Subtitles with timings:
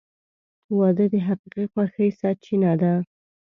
[0.77, 2.93] •واده د حقیقي خوښۍ سرچینه ده.